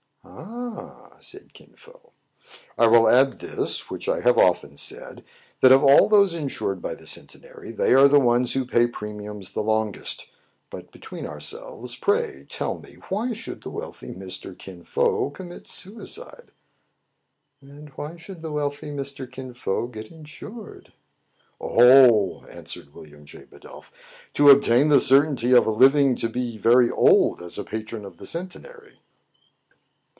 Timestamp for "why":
13.09-13.33, 17.89-18.15